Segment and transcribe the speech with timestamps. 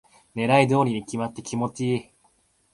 [0.35, 2.11] 狙い通りに決まって気持ちいい